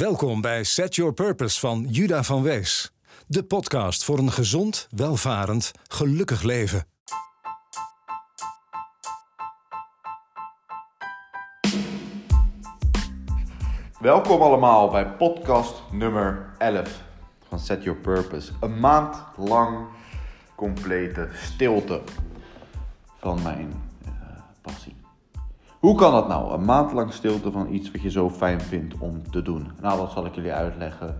Welkom 0.00 0.40
bij 0.40 0.64
Set 0.64 0.94
Your 0.94 1.12
Purpose 1.12 1.60
van 1.60 1.86
Juda 1.88 2.22
van 2.22 2.42
Wees. 2.42 2.92
De 3.26 3.44
podcast 3.44 4.04
voor 4.04 4.18
een 4.18 4.32
gezond, 4.32 4.88
welvarend, 4.90 5.72
gelukkig 5.88 6.42
leven. 6.42 6.86
Welkom 13.98 14.40
allemaal 14.40 14.90
bij 14.90 15.06
podcast 15.06 15.82
nummer 15.92 16.54
11 16.58 17.02
van 17.48 17.58
Set 17.58 17.82
Your 17.82 18.00
Purpose. 18.00 18.52
Een 18.60 18.80
maand 18.80 19.16
lang 19.36 19.86
complete 20.54 21.28
stilte 21.34 22.02
van 23.18 23.42
mijn 23.42 23.82
uh, 24.04 24.10
passie. 24.62 24.99
Hoe 25.80 25.94
kan 25.94 26.12
dat 26.12 26.28
nou? 26.28 26.52
Een 26.52 26.64
maand 26.64 26.92
lang 26.92 27.12
stilte 27.12 27.50
van 27.50 27.72
iets 27.72 27.90
wat 27.90 28.02
je 28.02 28.10
zo 28.10 28.30
fijn 28.30 28.60
vindt 28.60 28.94
om 28.98 29.30
te 29.30 29.42
doen. 29.42 29.70
Nou, 29.80 29.98
dat 29.98 30.10
zal 30.10 30.26
ik 30.26 30.34
jullie 30.34 30.52
uitleggen. 30.52 31.16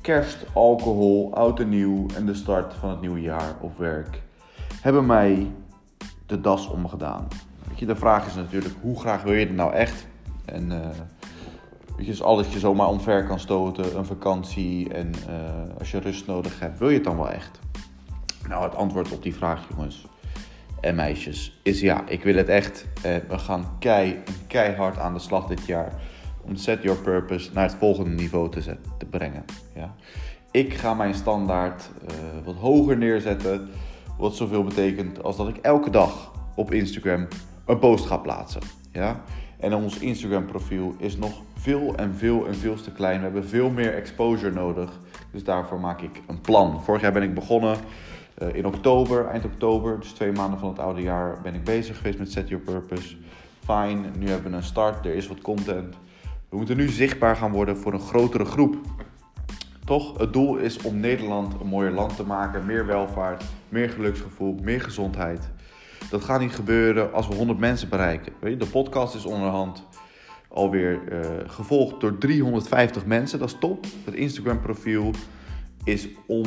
Kerst, 0.00 0.46
alcohol, 0.52 1.34
oud 1.34 1.60
en 1.60 1.68
nieuw 1.68 2.06
en 2.16 2.26
de 2.26 2.34
start 2.34 2.74
van 2.74 2.90
het 2.90 3.00
nieuwe 3.00 3.20
jaar 3.20 3.56
op 3.60 3.78
werk 3.78 4.22
hebben 4.80 5.06
mij 5.06 5.50
de 6.26 6.40
das 6.40 6.68
omgedaan. 6.68 7.28
Weet 7.68 7.78
je, 7.78 7.86
de 7.86 7.96
vraag 7.96 8.26
is 8.26 8.34
natuurlijk, 8.34 8.74
hoe 8.80 9.00
graag 9.00 9.22
wil 9.22 9.32
je 9.32 9.46
het 9.46 9.54
nou 9.54 9.72
echt? 9.72 10.06
En 10.44 10.70
uh, 10.70 10.78
weet 11.96 12.06
je, 12.06 12.10
dus 12.10 12.22
alles 12.22 12.52
je 12.52 12.58
zomaar 12.58 12.88
omver 12.88 13.26
kan 13.26 13.38
stoten, 13.38 13.96
een 13.96 14.06
vakantie 14.06 14.94
en 14.94 15.12
uh, 15.28 15.78
als 15.78 15.90
je 15.90 15.98
rust 15.98 16.26
nodig 16.26 16.60
hebt, 16.60 16.78
wil 16.78 16.88
je 16.88 16.94
het 16.94 17.04
dan 17.04 17.16
wel 17.16 17.30
echt? 17.30 17.58
Nou, 18.48 18.64
het 18.64 18.74
antwoord 18.74 19.12
op 19.12 19.22
die 19.22 19.34
vraag, 19.34 19.68
jongens, 19.70 20.06
en 20.80 20.94
meisjes 20.94 21.58
is 21.62 21.80
ja, 21.80 22.04
ik 22.06 22.22
wil 22.22 22.36
het 22.36 22.48
echt. 22.48 22.86
Eh, 23.02 23.16
we 23.28 23.38
gaan 23.38 23.76
kei, 23.78 24.22
keihard 24.46 24.98
aan 24.98 25.14
de 25.14 25.20
slag 25.20 25.46
dit 25.46 25.66
jaar 25.66 25.92
om 26.42 26.56
Set 26.56 26.82
Your 26.82 27.00
Purpose 27.00 27.50
naar 27.52 27.64
het 27.64 27.76
volgende 27.78 28.10
niveau 28.10 28.50
te, 28.50 28.76
brengen. 29.10 29.44
Ja. 29.74 29.94
Ik 30.50 30.74
ga 30.74 30.94
mijn 30.94 31.14
standaard 31.14 31.90
uh, 32.02 32.14
wat 32.44 32.54
hoger 32.54 32.96
neerzetten, 32.96 33.68
wat 34.18 34.36
zoveel 34.36 34.64
betekent 34.64 35.22
als 35.22 35.36
dat 35.36 35.48
ik 35.48 35.56
elke 35.56 35.90
dag 35.90 36.32
op 36.54 36.72
Instagram 36.72 37.26
een 37.66 37.78
post 37.78 38.06
ga 38.06 38.16
plaatsen. 38.16 38.60
Ja. 38.92 39.22
En 39.58 39.74
ons 39.74 39.98
Instagram 39.98 40.46
profiel 40.46 40.94
is 40.98 41.16
nog 41.16 41.42
veel 41.54 41.96
en 41.96 42.14
veel 42.14 42.46
en 42.46 42.54
veel 42.54 42.74
te 42.74 42.92
klein. 42.92 43.18
We 43.18 43.24
hebben 43.24 43.48
veel 43.48 43.70
meer 43.70 43.94
exposure 43.94 44.52
nodig. 44.52 44.98
Dus 45.32 45.44
daarvoor 45.44 45.80
maak 45.80 46.00
ik 46.00 46.22
een 46.26 46.40
plan. 46.40 46.82
Vorig 46.82 47.00
jaar 47.00 47.12
ben 47.12 47.22
ik 47.22 47.34
begonnen 47.34 47.76
uh, 47.76 48.07
in 48.52 48.66
oktober, 48.66 49.26
eind 49.26 49.44
oktober, 49.44 50.00
dus 50.00 50.10
twee 50.10 50.32
maanden 50.32 50.58
van 50.58 50.68
het 50.68 50.78
oude 50.78 51.02
jaar, 51.02 51.40
ben 51.42 51.54
ik 51.54 51.64
bezig 51.64 51.96
geweest 51.96 52.18
met 52.18 52.32
Set 52.32 52.48
Your 52.48 52.64
Purpose. 52.64 53.16
Fine, 53.64 54.00
nu 54.18 54.28
hebben 54.28 54.50
we 54.50 54.56
een 54.56 54.62
start, 54.62 55.06
er 55.06 55.14
is 55.14 55.26
wat 55.26 55.40
content. 55.40 55.96
We 56.48 56.56
moeten 56.56 56.76
nu 56.76 56.88
zichtbaar 56.88 57.36
gaan 57.36 57.52
worden 57.52 57.76
voor 57.76 57.92
een 57.92 58.00
grotere 58.00 58.44
groep. 58.44 58.76
Toch, 59.84 60.18
het 60.18 60.32
doel 60.32 60.56
is 60.56 60.82
om 60.82 61.00
Nederland 61.00 61.60
een 61.60 61.66
mooier 61.66 61.92
land 61.92 62.16
te 62.16 62.24
maken. 62.24 62.66
Meer 62.66 62.86
welvaart, 62.86 63.44
meer 63.68 63.90
geluksgevoel, 63.90 64.58
meer 64.62 64.80
gezondheid. 64.80 65.50
Dat 66.10 66.24
gaat 66.24 66.40
niet 66.40 66.54
gebeuren 66.54 67.12
als 67.12 67.28
we 67.28 67.34
100 67.34 67.58
mensen 67.58 67.88
bereiken. 67.88 68.32
De 68.40 68.66
podcast 68.66 69.14
is 69.14 69.24
onderhand 69.24 69.86
alweer 70.48 71.00
uh, 71.12 71.20
gevolgd 71.46 72.00
door 72.00 72.18
350 72.18 73.06
mensen. 73.06 73.38
Dat 73.38 73.48
is 73.48 73.56
top. 73.60 73.86
Het 74.04 74.14
Instagram 74.14 74.60
profiel 74.60 75.10
is 75.84 76.08
on, 76.26 76.46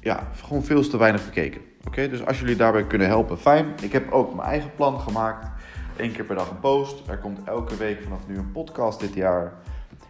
ja, 0.00 0.28
gewoon 0.34 0.62
veel 0.62 0.88
te 0.88 0.96
weinig 0.96 1.24
bekeken. 1.24 1.60
Oké, 1.86 2.08
dus 2.08 2.26
als 2.26 2.40
jullie 2.40 2.56
daarbij 2.56 2.86
kunnen 2.86 3.06
helpen, 3.06 3.38
fijn. 3.38 3.74
Ik 3.82 3.92
heb 3.92 4.10
ook 4.10 4.34
mijn 4.34 4.48
eigen 4.48 4.74
plan 4.74 5.00
gemaakt. 5.00 5.48
Eén 5.96 6.12
keer 6.12 6.24
per 6.24 6.36
dag 6.36 6.50
een 6.50 6.60
post. 6.60 7.08
Er 7.08 7.18
komt 7.18 7.38
elke 7.44 7.76
week 7.76 8.02
vanaf 8.02 8.28
nu 8.28 8.38
een 8.38 8.52
podcast 8.52 9.00
dit 9.00 9.14
jaar. 9.14 9.52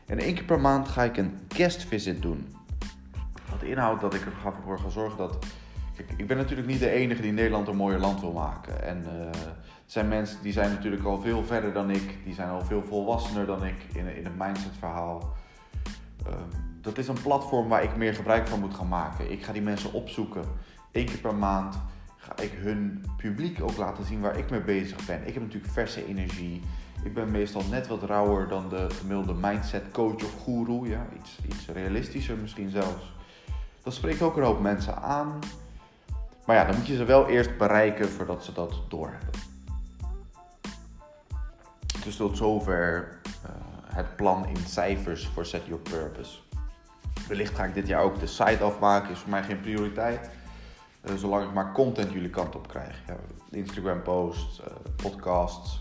En 0.06 0.19
één 0.19 0.34
keer 0.34 0.44
per 0.44 0.60
maand 0.60 0.88
ga 0.88 1.02
ik 1.02 1.16
een 1.16 1.38
guest 1.48 1.84
visit 1.84 2.22
doen. 2.22 2.55
Wat 3.50 3.62
inhoudt 3.62 4.00
dat 4.00 4.14
ik 4.14 4.24
ervoor 4.24 4.78
ga 4.78 4.88
zorgen 4.88 5.19
dat. 5.19 5.38
Kijk, 5.97 6.12
ik 6.16 6.27
ben 6.27 6.36
natuurlijk 6.36 6.69
niet 6.69 6.78
de 6.78 6.91
enige 6.91 7.22
die 7.22 7.32
Nederland 7.32 7.69
een 7.69 7.77
mooier 7.77 8.00
land 8.00 8.20
wil 8.20 8.32
maken. 8.32 8.82
En 8.82 9.04
uh, 9.06 9.26
er 9.26 9.56
zijn 9.87 10.09
mensen 10.09 10.43
die 10.43 10.53
zijn 10.53 10.70
natuurlijk 10.70 11.04
al 11.04 11.20
veel 11.20 11.44
verder 11.44 11.72
dan 11.72 11.91
ik. 11.91 12.19
Die 12.25 12.34
zijn 12.34 12.48
al 12.48 12.64
veel 12.64 12.82
volwassener 12.82 13.47
dan 13.47 13.64
ik 13.64 13.76
in, 13.93 14.16
in 14.16 14.25
het 14.25 14.38
mindset 14.38 14.76
verhaal. 14.78 15.37
Um, 16.26 16.69
dat 16.80 16.98
is 16.98 17.08
een 17.08 17.22
platform 17.22 17.68
waar 17.68 17.82
ik 17.82 17.96
meer 17.96 18.14
gebruik 18.14 18.48
van 18.48 18.60
moet 18.60 18.74
gaan 18.74 18.88
maken. 18.88 19.30
Ik 19.30 19.44
ga 19.44 19.52
die 19.52 19.62
mensen 19.62 19.92
opzoeken. 19.92 20.44
Eén 20.92 21.06
keer 21.06 21.18
per 21.18 21.34
maand 21.34 21.78
ga 22.16 22.38
ik 22.38 22.52
hun 22.52 23.04
publiek 23.16 23.62
ook 23.62 23.76
laten 23.76 24.04
zien 24.04 24.20
waar 24.20 24.38
ik 24.38 24.50
mee 24.50 24.60
bezig 24.60 25.06
ben. 25.06 25.26
Ik 25.26 25.34
heb 25.34 25.42
natuurlijk 25.42 25.72
verse 25.72 26.06
energie. 26.06 26.62
Ik 27.04 27.14
ben 27.14 27.30
meestal 27.30 27.62
net 27.70 27.86
wat 27.86 28.02
rauwer 28.02 28.48
dan 28.48 28.69
de 28.69 28.86
gemiddelde 28.90 29.34
mindset 29.34 29.90
coach 29.92 30.14
of 30.14 30.44
guru. 30.44 30.88
Ja, 30.88 31.06
iets, 31.19 31.38
iets 31.48 31.69
realistischer 31.69 32.36
misschien 32.36 32.70
zelfs. 32.70 33.14
Dat 33.82 33.94
spreekt 33.94 34.22
ook 34.22 34.36
een 34.36 34.42
hoop 34.42 34.60
mensen 34.60 34.96
aan. 34.96 35.38
Maar 36.46 36.56
ja, 36.56 36.64
dan 36.64 36.76
moet 36.76 36.86
je 36.86 36.96
ze 36.96 37.04
wel 37.04 37.28
eerst 37.28 37.58
bereiken 37.58 38.08
voordat 38.08 38.44
ze 38.44 38.52
dat 38.52 38.80
doorhebben. 38.88 39.40
Dus 42.04 42.16
tot 42.16 42.36
zover 42.36 43.20
uh, 43.44 43.50
het 43.94 44.16
plan 44.16 44.46
in 44.46 44.56
cijfers 44.66 45.26
voor 45.26 45.46
Set 45.46 45.66
Your 45.66 45.82
Purpose. 45.82 46.38
Wellicht 47.30 47.54
ga 47.54 47.64
ik 47.64 47.74
dit 47.74 47.86
jaar 47.86 48.02
ook 48.02 48.20
de 48.20 48.26
site 48.26 48.64
afmaken, 48.64 49.10
is 49.10 49.18
voor 49.18 49.30
mij 49.30 49.42
geen 49.42 49.60
prioriteit. 49.60 50.30
Uh, 51.04 51.14
zolang 51.14 51.44
ik 51.44 51.52
maar 51.52 51.72
content 51.72 52.12
jullie 52.12 52.30
kant 52.30 52.56
op 52.56 52.68
krijg. 52.68 53.02
Ja, 53.06 53.16
Instagram 53.50 54.02
posts, 54.02 54.60
uh, 54.60 54.66
podcasts. 54.96 55.80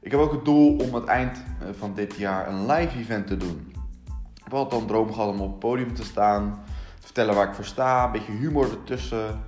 Ik 0.00 0.10
heb 0.10 0.20
ook 0.20 0.32
het 0.32 0.44
doel 0.44 0.76
om 0.78 0.94
het 0.94 1.04
eind 1.04 1.36
uh, 1.36 1.68
van 1.78 1.94
dit 1.94 2.16
jaar 2.16 2.48
een 2.48 2.66
live 2.66 2.98
event 2.98 3.26
te 3.26 3.36
doen. 3.36 3.72
Ik 4.34 4.42
heb 4.44 4.54
altijd 4.54 4.80
een 4.80 4.86
droom 4.86 5.12
gehad 5.12 5.28
om 5.28 5.40
op 5.40 5.50
het 5.50 5.58
podium 5.58 5.94
te 5.94 6.04
staan. 6.04 6.64
Te 7.00 7.06
vertellen 7.06 7.34
waar 7.34 7.48
ik 7.48 7.54
voor 7.54 7.64
sta. 7.64 8.04
Een 8.04 8.12
beetje 8.12 8.32
humor 8.32 8.70
ertussen. 8.70 9.40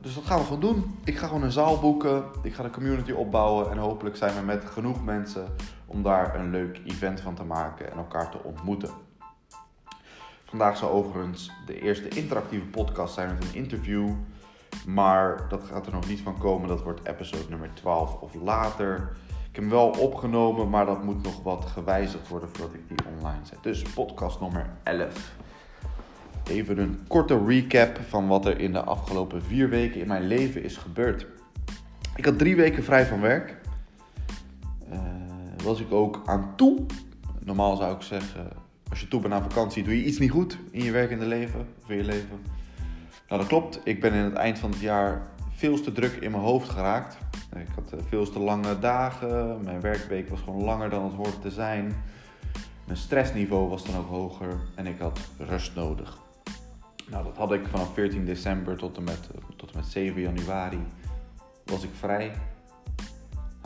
dus 0.00 0.14
dat 0.14 0.24
gaan 0.24 0.38
we 0.38 0.44
gewoon 0.44 0.60
doen. 0.60 0.98
Ik 1.04 1.18
ga 1.18 1.26
gewoon 1.26 1.42
een 1.42 1.52
zaal 1.52 1.78
boeken. 1.78 2.24
Ik 2.42 2.54
ga 2.54 2.62
de 2.62 2.70
community 2.70 3.12
opbouwen. 3.12 3.70
En 3.70 3.78
hopelijk 3.78 4.16
zijn 4.16 4.34
we 4.34 4.40
met 4.40 4.64
genoeg 4.64 5.04
mensen 5.04 5.46
om 5.86 6.02
daar 6.02 6.34
een 6.34 6.50
leuk 6.50 6.80
event 6.84 7.20
van 7.20 7.34
te 7.34 7.44
maken 7.44 7.90
en 7.90 7.96
elkaar 7.96 8.30
te 8.30 8.42
ontmoeten. 8.42 9.03
Vandaag 10.54 10.76
zal 10.76 10.90
overigens 10.90 11.50
de 11.66 11.80
eerste 11.80 12.08
interactieve 12.08 12.66
podcast 12.66 13.14
zijn 13.14 13.34
met 13.34 13.44
een 13.44 13.54
interview. 13.54 14.10
Maar 14.86 15.48
dat 15.48 15.64
gaat 15.64 15.86
er 15.86 15.92
nog 15.92 16.08
niet 16.08 16.20
van 16.20 16.38
komen. 16.38 16.68
Dat 16.68 16.82
wordt 16.82 17.06
episode 17.06 17.44
nummer 17.48 17.70
12 17.74 18.20
of 18.20 18.34
later. 18.34 18.96
Ik 19.28 19.54
heb 19.54 19.64
hem 19.64 19.68
wel 19.68 19.88
opgenomen, 19.88 20.70
maar 20.70 20.86
dat 20.86 21.02
moet 21.02 21.22
nog 21.22 21.42
wat 21.42 21.64
gewijzigd 21.64 22.28
worden 22.28 22.48
voordat 22.52 22.74
ik 22.74 22.88
die 22.88 23.06
online 23.16 23.44
zet. 23.44 23.62
Dus 23.62 23.82
podcast 23.82 24.40
nummer 24.40 24.70
11. 24.82 25.34
Even 26.50 26.78
een 26.78 27.04
korte 27.08 27.44
recap 27.46 28.00
van 28.08 28.26
wat 28.26 28.46
er 28.46 28.58
in 28.58 28.72
de 28.72 28.82
afgelopen 28.82 29.42
vier 29.42 29.68
weken 29.68 30.00
in 30.00 30.08
mijn 30.08 30.26
leven 30.26 30.62
is 30.62 30.76
gebeurd. 30.76 31.26
Ik 32.16 32.24
had 32.24 32.38
drie 32.38 32.56
weken 32.56 32.84
vrij 32.84 33.06
van 33.06 33.20
werk. 33.20 33.60
Uh, 34.92 34.98
was 35.64 35.80
ik 35.80 35.92
ook 35.92 36.22
aan 36.24 36.52
toe. 36.56 36.86
Normaal 37.44 37.76
zou 37.76 37.94
ik 37.94 38.02
zeggen 38.02 38.63
als 38.90 39.00
je 39.00 39.08
toe 39.08 39.20
bent 39.20 39.34
aan 39.34 39.42
vakantie, 39.42 39.82
doe 39.82 39.96
je 39.96 40.04
iets 40.04 40.18
niet 40.18 40.30
goed 40.30 40.58
in 40.70 40.84
je 40.84 40.90
werkende 40.90 41.26
leven 41.26 41.66
in 41.86 41.96
je 41.96 42.04
leven. 42.04 42.40
Nou, 43.28 43.40
dat 43.40 43.46
klopt. 43.46 43.80
Ik 43.84 44.00
ben 44.00 44.12
in 44.12 44.24
het 44.24 44.34
eind 44.34 44.58
van 44.58 44.70
het 44.70 44.80
jaar 44.80 45.26
veel 45.54 45.80
te 45.80 45.92
druk 45.92 46.12
in 46.12 46.30
mijn 46.30 46.42
hoofd 46.42 46.68
geraakt. 46.68 47.18
Ik 47.56 47.68
had 47.74 47.92
eh, 47.92 47.98
veel 48.08 48.30
te 48.30 48.38
lange 48.38 48.78
dagen. 48.78 49.60
Mijn 49.64 49.80
werkweek 49.80 50.28
was 50.28 50.40
gewoon 50.40 50.64
langer 50.64 50.90
dan 50.90 51.04
het 51.04 51.14
hoorde 51.14 51.38
te 51.38 51.50
zijn. 51.50 51.94
Mijn 52.84 52.98
stressniveau 52.98 53.68
was 53.68 53.84
dan 53.84 53.96
ook 53.96 54.08
hoger 54.08 54.58
en 54.74 54.86
ik 54.86 54.98
had 54.98 55.20
rust 55.38 55.74
nodig. 55.74 56.18
Nou, 57.10 57.24
dat 57.24 57.36
had 57.36 57.52
ik 57.52 57.66
vanaf 57.66 57.94
14 57.94 58.24
december 58.24 58.76
tot 58.76 58.96
en 58.96 59.04
met, 59.04 59.30
tot 59.56 59.70
en 59.70 59.76
met 59.76 59.86
7 59.86 60.20
januari 60.20 60.80
was 61.64 61.82
ik 61.82 61.90
vrij. 61.98 62.32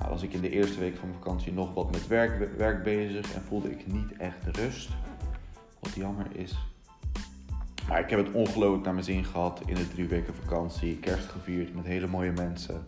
Was 0.06 0.22
ik 0.22 0.32
in 0.32 0.41
de 0.41 0.50
eerste 0.50 0.78
week 0.78 0.97
van 0.97 1.12
vakantie 1.12 1.53
nog 1.53 1.75
wat 1.75 1.91
met 1.91 2.06
werk, 2.06 2.56
werk 2.56 2.82
bezig 2.82 3.34
en 3.34 3.42
voelde 3.42 3.70
ik 3.70 3.86
niet 3.86 4.16
echt 4.16 4.56
rust. 4.56 4.90
Wat 5.81 5.94
jammer 5.94 6.26
is. 6.32 6.58
Maar 7.88 8.00
ik 8.00 8.11
heb 8.11 8.26
het 8.26 8.34
ongelooflijk 8.34 8.84
naar 8.84 8.93
mijn 8.93 9.05
zin 9.05 9.25
gehad 9.25 9.62
in 9.67 9.75
de 9.75 9.88
drie 9.88 10.08
weken 10.08 10.34
vakantie. 10.34 10.99
Kerst 10.99 11.28
gevierd 11.28 11.75
met 11.75 11.84
hele 11.84 12.06
mooie 12.06 12.32
mensen. 12.32 12.84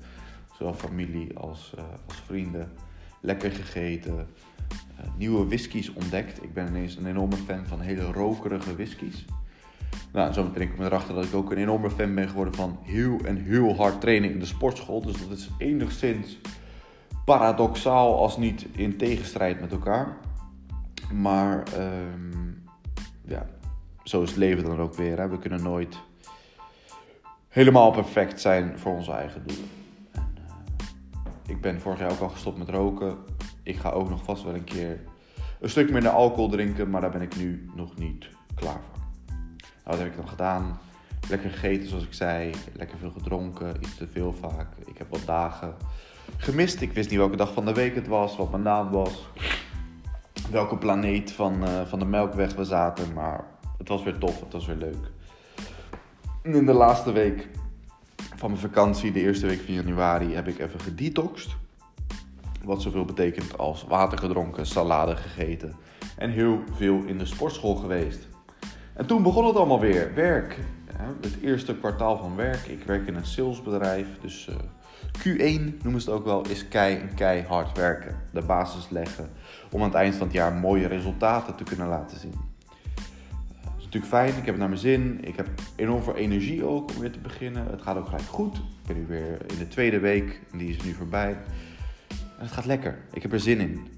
Zowel 0.58 0.74
familie 0.74 1.38
als, 1.38 1.72
uh, 1.78 1.84
als 2.06 2.22
vrienden. 2.26 2.72
Lekker 3.20 3.50
gegeten. 3.50 4.14
Uh, 4.14 5.06
nieuwe 5.16 5.46
whiskies 5.46 5.92
ontdekt. 5.92 6.42
Ik 6.42 6.54
ben 6.54 6.66
ineens 6.66 6.96
een 6.96 7.06
enorme 7.06 7.36
fan 7.36 7.66
van 7.66 7.80
hele 7.80 8.12
rokerige 8.12 8.74
whiskies. 8.74 9.24
Nou, 10.12 10.32
zo 10.32 10.42
meteen 10.42 10.70
kom 10.70 10.84
ik 10.84 10.86
erachter 10.86 11.14
dat 11.14 11.24
ik 11.24 11.34
ook 11.34 11.50
een 11.50 11.58
enorme 11.58 11.90
fan 11.90 12.14
ben 12.14 12.28
geworden 12.28 12.54
van 12.54 12.78
heel 12.82 13.18
en 13.24 13.36
heel 13.36 13.76
hard 13.76 14.00
trainen 14.00 14.30
in 14.30 14.38
de 14.38 14.46
sportschool. 14.46 15.02
Dus 15.02 15.28
dat 15.28 15.38
is 15.38 15.50
enigszins 15.58 16.38
paradoxaal 17.24 18.18
als 18.18 18.36
niet 18.36 18.66
in 18.72 18.96
tegenstrijd 18.96 19.60
met 19.60 19.72
elkaar. 19.72 20.16
Maar 21.12 21.62
um, 21.78 22.62
ja, 23.24 23.46
zo 24.02 24.22
is 24.22 24.28
het 24.28 24.38
leven 24.38 24.64
dan 24.64 24.80
ook 24.80 24.94
weer. 24.94 25.18
Hè? 25.18 25.28
We 25.28 25.38
kunnen 25.38 25.62
nooit 25.62 25.98
helemaal 27.48 27.90
perfect 27.90 28.40
zijn 28.40 28.78
voor 28.78 28.94
onze 28.94 29.12
eigen 29.12 29.46
doelen. 29.46 29.68
En, 30.12 30.34
uh, 30.38 31.54
ik 31.54 31.60
ben 31.60 31.80
vorig 31.80 31.98
jaar 31.98 32.10
ook 32.10 32.20
al 32.20 32.28
gestopt 32.28 32.58
met 32.58 32.68
roken. 32.68 33.16
Ik 33.62 33.76
ga 33.76 33.90
ook 33.90 34.08
nog 34.08 34.24
vast 34.24 34.42
wel 34.42 34.54
een 34.54 34.64
keer 34.64 35.00
een 35.60 35.70
stuk 35.70 35.90
minder 35.90 36.10
alcohol 36.10 36.48
drinken, 36.48 36.90
maar 36.90 37.00
daar 37.00 37.10
ben 37.10 37.22
ik 37.22 37.36
nu 37.36 37.70
nog 37.74 37.96
niet 37.96 38.28
klaar 38.54 38.80
voor. 38.90 39.02
Nou, 39.56 39.82
wat 39.84 39.98
heb 39.98 40.06
ik 40.06 40.16
dan 40.16 40.28
gedaan? 40.28 40.78
Lekker 41.28 41.50
gegeten, 41.50 41.88
zoals 41.88 42.04
ik 42.04 42.12
zei. 42.12 42.54
Lekker 42.72 42.98
veel 42.98 43.10
gedronken, 43.10 43.76
iets 43.80 43.96
te 43.96 44.08
veel 44.08 44.32
vaak. 44.32 44.66
Ik 44.86 44.98
heb 44.98 45.10
wat 45.10 45.22
dagen 45.26 45.74
gemist. 46.36 46.80
Ik 46.80 46.92
wist 46.92 47.10
niet 47.10 47.18
welke 47.18 47.36
dag 47.36 47.52
van 47.52 47.64
de 47.64 47.72
week 47.72 47.94
het 47.94 48.08
was, 48.08 48.36
wat 48.36 48.50
mijn 48.50 48.62
naam 48.62 48.90
was. 48.90 49.28
Welke 50.50 50.76
planeet 50.76 51.32
van, 51.32 51.62
uh, 51.62 51.80
van 51.86 51.98
de 51.98 52.04
Melkweg 52.04 52.54
we 52.54 52.64
zaten. 52.64 53.12
Maar 53.12 53.44
het 53.78 53.88
was 53.88 54.02
weer 54.02 54.18
tof, 54.18 54.40
het 54.40 54.52
was 54.52 54.66
weer 54.66 54.76
leuk. 54.76 55.10
In 56.42 56.66
de 56.66 56.72
laatste 56.72 57.12
week 57.12 57.48
van 58.36 58.50
mijn 58.50 58.62
vakantie, 58.62 59.12
de 59.12 59.20
eerste 59.20 59.46
week 59.46 59.60
van 59.60 59.74
januari, 59.74 60.34
heb 60.34 60.48
ik 60.48 60.58
even 60.58 60.80
gedetoxed. 60.80 61.56
Wat 62.64 62.82
zoveel 62.82 63.04
betekent 63.04 63.58
als 63.58 63.84
water 63.88 64.18
gedronken, 64.18 64.66
salade 64.66 65.16
gegeten 65.16 65.74
en 66.16 66.30
heel 66.30 66.62
veel 66.76 67.02
in 67.06 67.18
de 67.18 67.26
sportschool 67.26 67.74
geweest. 67.74 68.28
En 68.94 69.06
toen 69.06 69.22
begon 69.22 69.46
het 69.46 69.56
allemaal 69.56 69.80
weer. 69.80 70.14
Werk. 70.14 70.58
Het 71.20 71.36
eerste 71.42 71.76
kwartaal 71.76 72.16
van 72.16 72.36
werk. 72.36 72.66
Ik 72.66 72.82
werk 72.82 73.06
in 73.06 73.14
een 73.14 73.26
salesbedrijf. 73.26 74.06
Dus 74.20 74.48
uh, 74.50 74.56
Q1 75.18 75.82
noemen 75.82 76.00
ze 76.00 76.10
het 76.10 76.18
ook 76.18 76.24
wel, 76.24 76.48
is 76.48 76.68
kei 76.68 76.96
en 76.96 77.14
keihard 77.14 77.76
werken. 77.76 78.16
De 78.32 78.42
basis 78.42 78.90
leggen 78.90 79.30
om 79.70 79.80
aan 79.80 79.88
het 79.88 79.96
eind 79.96 80.14
van 80.14 80.26
het 80.26 80.36
jaar 80.36 80.52
mooie 80.52 80.86
resultaten 80.86 81.56
te 81.56 81.64
kunnen 81.64 81.88
laten 81.88 82.18
zien. 82.18 82.34
Dat 83.64 83.72
is 83.78 83.84
natuurlijk 83.84 84.12
fijn, 84.12 84.28
ik 84.28 84.34
heb 84.34 84.46
het 84.46 84.56
naar 84.56 84.68
mijn 84.68 84.80
zin. 84.80 85.18
Ik 85.24 85.36
heb 85.36 85.48
enorm 85.76 86.02
veel 86.02 86.16
energie 86.16 86.64
ook 86.64 86.90
om 86.90 86.98
weer 86.98 87.12
te 87.12 87.18
beginnen. 87.18 87.66
Het 87.70 87.82
gaat 87.82 87.96
ook 87.96 88.04
gelijk 88.04 88.22
goed. 88.22 88.56
Ik 88.56 88.86
ben 88.86 88.96
nu 88.96 89.06
weer 89.06 89.38
in 89.46 89.58
de 89.58 89.68
tweede 89.68 89.98
week 89.98 90.40
en 90.52 90.58
die 90.58 90.68
is 90.68 90.82
nu 90.82 90.92
voorbij. 90.92 91.30
En 92.08 92.46
het 92.46 92.52
gaat 92.52 92.66
lekker. 92.66 92.98
Ik 93.12 93.22
heb 93.22 93.32
er 93.32 93.40
zin 93.40 93.60
in. 93.60 93.88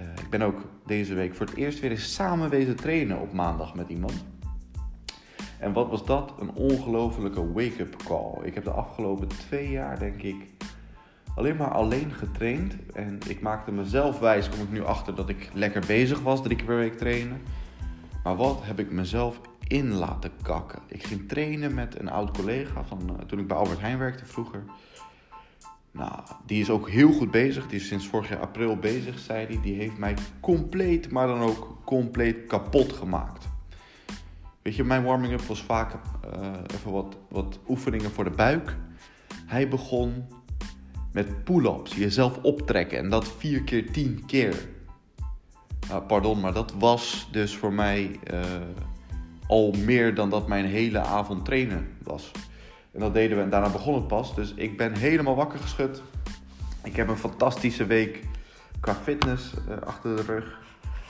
Uh, 0.00 0.06
ik 0.06 0.30
ben 0.30 0.42
ook 0.42 0.60
deze 0.86 1.14
week 1.14 1.34
voor 1.34 1.46
het 1.46 1.54
eerst 1.54 1.80
weer 1.80 1.90
eens 1.90 2.14
samen 2.14 2.76
trainen 2.76 3.20
op 3.20 3.32
maandag 3.32 3.74
met 3.74 3.88
iemand. 3.88 4.24
En 5.58 5.72
wat 5.72 5.88
was 5.88 6.04
dat? 6.04 6.32
Een 6.40 6.54
ongelofelijke 6.54 7.52
wake-up 7.52 7.96
call. 8.04 8.34
Ik 8.42 8.54
heb 8.54 8.64
de 8.64 8.70
afgelopen 8.70 9.28
twee 9.28 9.70
jaar, 9.70 9.98
denk 9.98 10.22
ik, 10.22 10.36
alleen 11.34 11.56
maar 11.56 11.70
alleen 11.70 12.10
getraind. 12.12 12.76
En 12.92 13.18
ik 13.28 13.40
maakte 13.40 13.72
mezelf 13.72 14.18
wijs, 14.18 14.48
kom 14.48 14.60
ik 14.60 14.70
nu 14.70 14.84
achter 14.84 15.14
dat 15.14 15.28
ik 15.28 15.50
lekker 15.52 15.84
bezig 15.86 16.20
was, 16.20 16.42
drie 16.42 16.56
keer 16.56 16.66
per 16.66 16.76
week 16.76 16.98
trainen. 16.98 17.40
Maar 18.22 18.36
wat 18.36 18.60
heb 18.62 18.78
ik 18.78 18.90
mezelf 18.90 19.40
in 19.68 19.92
laten 19.92 20.30
kakken? 20.42 20.78
Ik 20.86 21.02
ging 21.02 21.28
trainen 21.28 21.74
met 21.74 22.00
een 22.00 22.10
oud 22.10 22.36
collega 22.36 22.84
van 22.84 23.00
uh, 23.10 23.26
toen 23.26 23.38
ik 23.38 23.46
bij 23.46 23.56
Albert 23.56 23.80
Heijn 23.80 23.98
werkte 23.98 24.26
vroeger. 24.26 24.64
Nou, 25.90 26.20
die 26.46 26.60
is 26.60 26.70
ook 26.70 26.88
heel 26.88 27.12
goed 27.12 27.30
bezig. 27.30 27.66
Die 27.66 27.80
is 27.80 27.86
sinds 27.86 28.08
vorig 28.08 28.28
jaar 28.28 28.40
april 28.40 28.76
bezig, 28.76 29.18
zei 29.18 29.46
hij. 29.46 29.58
Die 29.62 29.74
heeft 29.74 29.98
mij 29.98 30.14
compleet, 30.40 31.10
maar 31.10 31.26
dan 31.26 31.40
ook 31.40 31.76
compleet 31.84 32.46
kapot 32.46 32.92
gemaakt. 32.92 33.48
Weet 34.66 34.76
je, 34.76 34.84
mijn 34.84 35.04
warming-up 35.04 35.40
was 35.40 35.62
vaak 35.62 35.92
uh, 35.94 36.48
even 36.74 36.92
wat, 36.92 37.16
wat 37.28 37.58
oefeningen 37.68 38.10
voor 38.10 38.24
de 38.24 38.30
buik. 38.30 38.76
Hij 39.46 39.68
begon 39.68 40.24
met 41.12 41.44
pull-ups, 41.44 41.94
jezelf 41.94 42.38
optrekken 42.42 42.98
en 42.98 43.10
dat 43.10 43.28
vier 43.28 43.62
keer 43.62 43.92
tien 43.92 44.22
keer. 44.26 44.68
Uh, 45.90 45.96
pardon, 46.06 46.40
maar 46.40 46.52
dat 46.52 46.72
was 46.78 47.28
dus 47.30 47.56
voor 47.56 47.72
mij 47.72 48.20
uh, 48.32 48.40
al 49.46 49.72
meer 49.72 50.14
dan 50.14 50.30
dat 50.30 50.48
mijn 50.48 50.64
hele 50.64 50.98
avond 50.98 51.44
trainen 51.44 51.88
was. 52.02 52.30
En 52.92 53.00
dat 53.00 53.14
deden 53.14 53.36
we 53.36 53.42
en 53.42 53.50
daarna 53.50 53.70
begon 53.70 53.94
het 53.94 54.06
pas. 54.06 54.34
Dus 54.34 54.54
ik 54.54 54.76
ben 54.76 54.96
helemaal 54.96 55.34
wakker 55.34 55.58
geschud. 55.58 56.02
Ik 56.82 56.96
heb 56.96 57.08
een 57.08 57.16
fantastische 57.16 57.86
week 57.86 58.24
qua 58.80 58.94
fitness 58.94 59.52
uh, 59.68 59.76
achter 59.86 60.16
de 60.16 60.22
rug. 60.22 60.64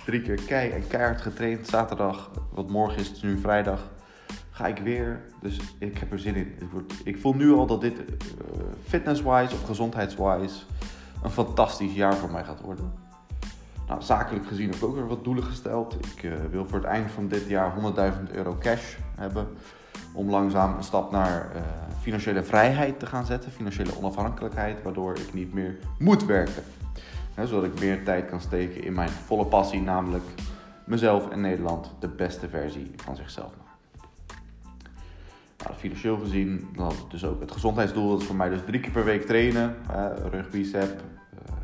Drie 0.06 0.20
keer 0.20 0.41
kei 0.47 0.70
en 0.70 0.87
keihard 0.87 1.20
getraind. 1.20 1.69
Zaterdag, 1.69 2.31
wat 2.53 2.70
morgen 2.70 2.99
is, 2.99 3.08
het 3.08 3.23
nu 3.23 3.38
vrijdag, 3.38 3.91
ga 4.50 4.67
ik 4.67 4.79
weer. 4.79 5.20
Dus 5.41 5.61
ik 5.79 5.99
heb 5.99 6.12
er 6.12 6.19
zin 6.19 6.35
in. 6.35 6.55
Ik 7.05 7.20
voel 7.20 7.35
nu 7.35 7.53
al 7.53 7.67
dat 7.67 7.81
dit 7.81 7.99
uh, 7.99 8.06
fitness-wise 8.87 9.55
of 9.55 9.64
gezondheids-wise 9.64 10.55
een 11.23 11.31
fantastisch 11.31 11.94
jaar 11.94 12.14
voor 12.14 12.31
mij 12.31 12.44
gaat 12.44 12.61
worden. 12.61 12.93
Nou, 13.88 14.03
zakelijk 14.03 14.47
gezien 14.47 14.67
heb 14.67 14.75
ik 14.75 14.85
ook 14.85 14.94
weer 14.94 15.06
wat 15.06 15.25
doelen 15.25 15.44
gesteld. 15.44 15.94
Ik 15.94 16.23
uh, 16.23 16.32
wil 16.50 16.67
voor 16.67 16.79
het 16.79 16.87
eind 16.87 17.11
van 17.11 17.29
dit 17.29 17.49
jaar 17.49 17.73
100.000 18.29 18.35
euro 18.35 18.56
cash 18.61 18.97
hebben. 19.14 19.49
Om 20.12 20.31
langzaam 20.31 20.76
een 20.76 20.85
stap 20.85 21.11
naar 21.11 21.50
uh, 21.55 21.62
financiële 22.00 22.43
vrijheid 22.43 22.99
te 22.99 23.06
gaan 23.06 23.26
zetten. 23.26 23.52
Financiële 23.52 23.99
onafhankelijkheid. 23.99 24.82
Waardoor 24.82 25.17
ik 25.17 25.35
niet 25.35 25.52
meer 25.52 25.79
moet 25.99 26.25
werken. 26.25 26.62
Zodat 27.44 27.65
ik 27.65 27.81
meer 27.81 28.05
tijd 28.05 28.27
kan 28.27 28.41
steken 28.41 28.85
in 28.85 28.93
mijn 28.93 29.09
volle 29.09 29.47
passie. 29.47 29.81
Namelijk 29.81 30.25
mezelf 30.85 31.29
en 31.29 31.41
Nederland 31.41 31.94
de 31.99 32.09
beste 32.09 32.49
versie 32.49 32.91
van 32.97 33.17
zichzelf 33.17 33.50
maken. 33.59 33.67
Nou, 35.65 35.75
financieel 35.79 36.19
gezien, 36.19 36.69
dan 36.77 36.93
dus 37.09 37.25
ook 37.25 37.41
het 37.41 37.53
gezondheidsdoel. 37.53 38.11
Dat 38.11 38.21
is 38.21 38.27
voor 38.27 38.37
mij 38.37 38.49
dus 38.49 38.61
drie 38.67 38.81
keer 38.81 38.91
per 38.91 39.05
week 39.05 39.27
trainen. 39.27 39.77
Rug, 40.31 40.50
bicep, 40.50 41.03
uh, 41.35 41.55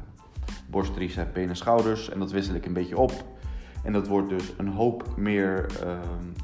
borst, 0.67 0.95
tricep, 0.95 1.35
benen, 1.35 1.57
schouders. 1.57 2.11
En 2.11 2.19
dat 2.19 2.31
wissel 2.31 2.55
ik 2.55 2.67
een 2.67 2.73
beetje 2.73 2.99
op. 2.99 3.13
En 3.85 3.93
dat 3.93 4.09
wordt 4.09 4.29
dus 4.29 4.53
een 4.57 4.69
hoop 4.69 5.17
meer 5.17 5.67
uh, 5.85 5.99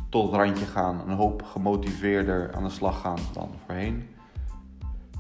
tot 0.09 0.31
het 0.31 0.41
randje 0.41 0.67
gaan. 0.67 1.09
Een 1.09 1.17
hoop 1.17 1.43
gemotiveerder 1.43 2.55
aan 2.55 2.65
de 2.65 2.71
slag 2.71 3.01
gaan 3.01 3.19
dan 3.33 3.55
voorheen. 3.67 4.09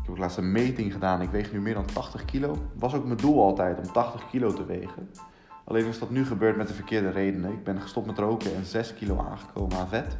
Ik 0.09 0.15
heb 0.15 0.23
ook 0.23 0.29
laatst 0.29 0.45
een 0.45 0.53
meting 0.53 0.93
gedaan. 0.93 1.23
Ik 1.23 1.31
weeg 1.31 1.53
nu 1.53 1.61
meer 1.61 1.75
dan 1.75 1.85
80 1.85 2.25
kilo. 2.25 2.57
Was 2.75 2.95
ook 2.95 3.05
mijn 3.05 3.17
doel 3.17 3.43
altijd 3.43 3.79
om 3.79 3.93
80 3.93 4.31
kilo 4.31 4.53
te 4.53 4.67
wegen. 4.67 5.11
Alleen 5.65 5.87
is 5.87 5.99
dat 5.99 6.11
nu 6.11 6.25
gebeurd 6.25 6.57
met 6.57 6.69
de 6.69 6.75
verkeerde 6.75 7.11
redenen. 7.11 7.53
Ik 7.53 7.65
ben 7.65 7.81
gestopt 7.81 8.07
met 8.07 8.19
roken 8.19 8.55
en 8.55 8.65
6 8.65 8.95
kilo 8.95 9.19
aangekomen 9.31 9.77
aan 9.77 9.89
vet. 9.89 10.17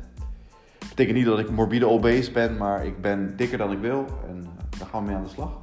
Dat 0.79 0.89
betekent 0.89 1.17
niet 1.17 1.27
dat 1.27 1.39
ik 1.39 1.51
morbide 1.51 1.87
obese 1.87 2.33
ben, 2.33 2.57
maar 2.57 2.87
ik 2.87 3.01
ben 3.01 3.37
dikker 3.37 3.59
dan 3.59 3.73
ik 3.73 3.79
wil. 3.79 4.05
En 4.29 4.37
uh, 4.37 4.79
daar 4.79 4.89
gaan 4.89 5.01
we 5.01 5.07
mee 5.07 5.17
aan 5.17 5.23
de 5.23 5.29
slag. 5.29 5.59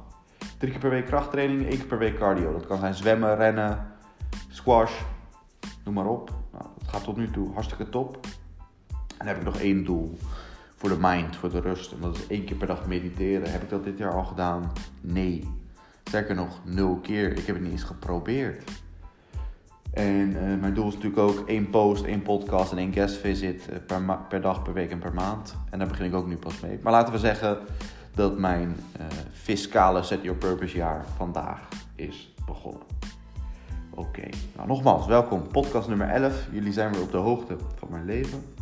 Drie 0.58 0.70
keer 0.70 0.80
per 0.80 0.90
week 0.90 1.06
krachttraining, 1.06 1.60
één 1.60 1.78
keer 1.78 1.86
per 1.86 1.98
week 1.98 2.18
cardio. 2.18 2.52
Dat 2.52 2.66
kan 2.66 2.78
zijn 2.78 2.94
zwemmen, 2.94 3.36
rennen, 3.36 3.86
squash, 4.48 5.02
noem 5.84 5.94
maar 5.94 6.06
op. 6.06 6.30
Nou, 6.52 6.64
dat 6.78 6.88
gaat 6.88 7.04
tot 7.04 7.16
nu 7.16 7.30
toe 7.30 7.52
hartstikke 7.52 7.88
top. 7.88 8.18
En 8.88 8.96
dan 9.18 9.26
heb 9.26 9.36
ik 9.36 9.44
nog 9.44 9.60
één 9.60 9.84
doel 9.84 10.18
voor 10.86 10.98
de 11.00 11.06
mind, 11.08 11.36
voor 11.36 11.50
de 11.50 11.60
rust. 11.60 11.92
En 11.92 12.00
dat 12.00 12.16
is 12.16 12.26
één 12.26 12.44
keer 12.44 12.56
per 12.56 12.66
dag 12.66 12.86
mediteren. 12.86 13.50
Heb 13.50 13.62
ik 13.62 13.68
dat 13.68 13.84
dit 13.84 13.98
jaar 13.98 14.14
al 14.14 14.24
gedaan? 14.24 14.72
Nee. 15.00 15.48
Sterker 16.04 16.34
nog, 16.34 16.60
nul 16.64 16.96
keer. 16.96 17.30
Ik 17.30 17.46
heb 17.46 17.54
het 17.54 17.64
niet 17.64 17.72
eens 17.72 17.82
geprobeerd. 17.82 18.70
En 19.92 20.30
uh, 20.30 20.60
mijn 20.60 20.74
doel 20.74 20.88
is 20.88 20.94
natuurlijk 20.94 21.22
ook 21.22 21.48
één 21.48 21.70
post, 21.70 22.04
één 22.04 22.22
podcast 22.22 22.72
en 22.72 22.78
één 22.78 22.92
guest 22.92 23.16
visit 23.16 23.68
uh, 23.70 23.76
per, 23.86 24.18
per, 24.28 24.40
dag, 24.40 24.62
per 24.62 24.72
week 24.72 24.90
en 24.90 24.98
per 24.98 25.14
maand. 25.14 25.56
En 25.70 25.78
daar 25.78 25.88
begin 25.88 26.06
ik 26.06 26.14
ook 26.14 26.26
nu 26.26 26.36
pas 26.36 26.60
mee. 26.60 26.78
Maar 26.82 26.92
laten 26.92 27.12
we 27.12 27.18
zeggen 27.18 27.58
dat 28.14 28.38
mijn 28.38 28.76
uh, 29.00 29.06
fiscale 29.32 30.02
Set 30.02 30.22
Your 30.22 30.38
Purpose 30.38 30.76
jaar 30.76 31.04
vandaag 31.16 31.68
is 31.94 32.34
begonnen. 32.46 32.82
Oké, 33.90 34.28
nou 34.56 34.68
nogmaals, 34.68 35.06
welkom. 35.06 35.48
Podcast 35.48 35.88
nummer 35.88 36.08
11. 36.08 36.46
Jullie 36.52 36.72
zijn 36.72 36.92
weer 36.92 37.02
op 37.02 37.10
de 37.10 37.16
hoogte 37.16 37.56
van 37.76 37.88
mijn 37.90 38.04
leven. 38.04 38.55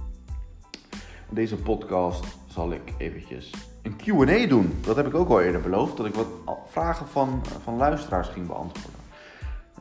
Deze 1.31 1.57
podcast 1.57 2.25
zal 2.47 2.73
ik 2.73 2.93
eventjes 2.99 3.51
een 3.83 3.97
Q&A 3.97 4.47
doen. 4.47 4.79
Dat 4.81 4.97
heb 4.97 5.07
ik 5.07 5.15
ook 5.15 5.29
al 5.29 5.41
eerder 5.41 5.61
beloofd, 5.61 5.97
dat 5.97 6.07
ik 6.07 6.15
wat 6.15 6.27
vragen 6.67 7.07
van, 7.09 7.43
van 7.63 7.77
luisteraars 7.77 8.29
ging 8.29 8.47
beantwoorden. 8.47 9.01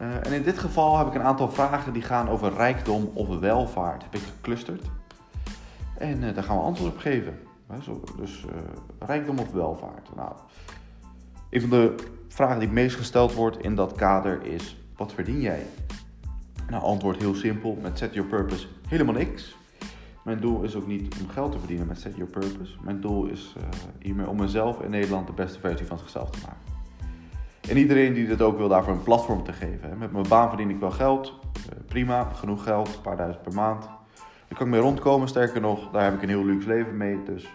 Uh, 0.02 0.26
en 0.26 0.34
in 0.34 0.44
dit 0.44 0.60
geval 0.60 0.98
heb 0.98 1.08
ik 1.08 1.14
een 1.14 1.24
aantal 1.24 1.50
vragen 1.50 1.94
die 1.94 2.02
gaan 2.02 2.30
over 2.30 2.54
rijkdom 2.54 3.12
of 3.14 3.40
welvaart. 3.40 4.04
Heb 4.04 4.16
ik 4.16 4.22
geclusterd. 4.22 4.86
En 5.98 6.24
uh, 6.24 6.34
daar 6.34 6.44
gaan 6.44 6.58
we 6.58 6.64
antwoord 6.64 6.94
op 6.94 7.00
geven. 7.00 7.40
Dus 8.18 8.46
rijkdom 9.00 9.40
of 9.40 9.52
welvaart. 9.52 10.16
Nou, 10.16 10.32
een 11.50 11.62
van 11.62 11.70
de 11.70 11.96
vragen 12.28 12.60
die 12.60 12.68
het 12.68 12.76
meest 12.76 12.96
gesteld 12.96 13.34
wordt 13.34 13.58
in 13.58 13.76
dat 13.76 13.96
kader 13.96 14.46
is: 14.46 14.78
wat 14.98 15.14
verdien 15.14 15.42
jij? 15.42 15.66
Nou, 16.70 16.84
antwoord 16.84 17.18
heel 17.18 17.36
simpel: 17.36 17.78
met 17.82 17.98
Set 17.98 18.14
Your 18.14 18.30
Purpose 18.30 18.68
helemaal 18.88 19.14
niks. 19.14 19.56
Mijn 20.24 20.40
doel 20.40 20.64
is 20.64 20.76
ook 20.76 20.88
niet 20.88 21.16
om 21.22 21.30
geld 21.30 21.52
te 21.52 21.60
verdienen 21.60 21.88
met 21.88 22.00
Set 22.00 22.16
Your 22.16 22.32
Purpose. 22.32 22.76
Mijn 22.82 23.02
doel 23.02 23.26
is 23.26 23.56
hiermee 24.00 24.28
om 24.28 24.38
mezelf 24.38 24.82
en 24.82 24.90
Nederland 24.90 25.28
de 25.28 25.34
beste 25.34 25.60
versie 25.60 25.86
van 25.86 25.98
zichzelf 25.98 26.30
te 26.30 26.40
maken. 26.42 26.74
En 27.70 27.78
iedereen 27.78 28.14
die 28.14 28.28
dit 28.28 28.42
ook 28.42 28.58
wil, 28.58 28.68
daarvoor 28.68 28.94
een 28.94 29.04
platform 29.04 29.44
te 29.44 29.54
geven. 29.54 29.98
Met 29.98 30.12
mijn 30.12 30.28
baan 30.28 30.48
verdien 30.50 30.70
ik 30.70 30.80
wel 30.80 30.92
geld. 30.92 31.34
Prima, 31.88 32.24
genoeg 32.24 32.64
geld, 32.64 32.88
een 32.88 33.02
paar 33.02 33.18
duizend 33.18 33.44
per 33.44 33.54
maand. 33.54 33.84
Daar 33.84 34.58
kan 34.58 34.68
ik 34.68 34.74
mee 34.74 34.82
rondkomen, 34.82 35.28
sterker 35.28 35.62
nog, 35.62 35.92
daar 35.92 36.04
heb 36.04 36.14
ik 36.14 36.22
een 36.22 36.30
heel 36.30 36.46
luxe 36.46 36.68
leven 36.68 36.98
mee. 36.98 37.24
Dus 37.24 37.48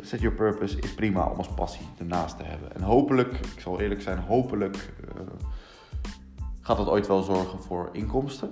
set 0.00 0.20
your 0.20 0.36
purpose 0.36 0.80
is 0.80 0.94
prima 0.94 1.26
om 1.26 1.36
als 1.36 1.48
passie 1.48 1.86
ernaast 1.98 2.36
te 2.36 2.42
hebben. 2.42 2.74
En 2.74 2.82
hopelijk, 2.82 3.32
ik 3.32 3.60
zal 3.60 3.80
eerlijk 3.80 4.02
zijn, 4.02 4.18
hopelijk 4.18 4.92
uh, 5.04 5.20
gaat 6.60 6.76
dat 6.76 6.88
ooit 6.88 7.06
wel 7.06 7.22
zorgen 7.22 7.58
voor 7.58 7.88
inkomsten. 7.92 8.50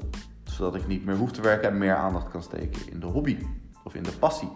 Zodat 0.56 0.74
ik 0.74 0.86
niet 0.86 1.04
meer 1.04 1.16
hoef 1.16 1.32
te 1.32 1.40
werken 1.40 1.68
en 1.68 1.78
meer 1.78 1.94
aandacht 1.94 2.28
kan 2.28 2.42
steken 2.42 2.90
in 2.90 3.00
de 3.00 3.06
hobby 3.06 3.38
of 3.84 3.94
in 3.94 4.02
de 4.02 4.12
passie. 4.12 4.48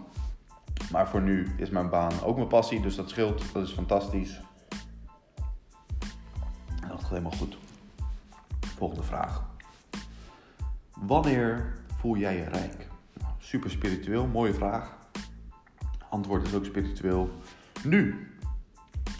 Maar 0.91 1.07
voor 1.07 1.21
nu 1.21 1.53
is 1.57 1.69
mijn 1.69 1.89
baan 1.89 2.21
ook 2.23 2.35
mijn 2.35 2.47
passie, 2.47 2.81
dus 2.81 2.95
dat 2.95 3.09
scheelt. 3.09 3.53
Dat 3.53 3.67
is 3.67 3.71
fantastisch. 3.71 4.41
Dat 6.87 6.99
gaat 6.99 7.09
helemaal 7.09 7.31
goed. 7.31 7.57
Volgende 8.59 9.03
vraag. 9.03 9.43
Wanneer 10.99 11.73
voel 11.97 12.17
jij 12.17 12.35
je 12.35 12.43
rijk? 12.43 12.87
Nou, 13.21 13.33
super 13.37 13.69
spiritueel, 13.69 14.27
mooie 14.27 14.53
vraag. 14.53 14.97
Antwoord 16.09 16.47
is 16.47 16.53
ook 16.53 16.65
spiritueel. 16.65 17.29
Nu. 17.83 18.27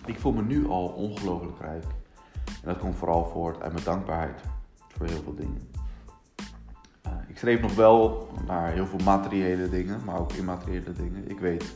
Ik 0.05 0.19
voel 0.19 0.31
me 0.31 0.41
nu 0.41 0.67
al 0.67 0.88
ongelooflijk 0.88 1.59
rijk. 1.59 1.85
En 2.45 2.67
dat 2.67 2.77
komt 2.77 2.95
vooral 2.95 3.25
voort 3.25 3.61
uit 3.61 3.73
mijn 3.73 3.85
dankbaarheid 3.85 4.41
voor 4.88 5.05
heel 5.05 5.21
veel 5.23 5.35
dingen. 5.35 5.71
Ik 7.31 7.38
schreef 7.38 7.61
nog 7.61 7.75
wel 7.75 8.29
naar 8.47 8.71
heel 8.71 8.85
veel 8.85 9.00
materiële 9.03 9.69
dingen, 9.69 10.01
maar 10.05 10.19
ook 10.19 10.33
immateriële 10.33 10.93
dingen. 10.93 11.29
Ik 11.29 11.39
weet 11.39 11.75